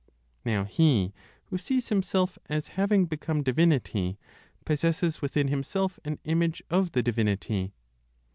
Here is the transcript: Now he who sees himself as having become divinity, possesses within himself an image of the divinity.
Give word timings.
Now 0.43 0.63
he 0.63 1.13
who 1.51 1.59
sees 1.59 1.89
himself 1.89 2.39
as 2.49 2.69
having 2.69 3.05
become 3.05 3.43
divinity, 3.43 4.17
possesses 4.65 5.21
within 5.21 5.49
himself 5.49 5.99
an 6.03 6.17
image 6.23 6.63
of 6.71 6.93
the 6.93 7.03
divinity. 7.03 7.75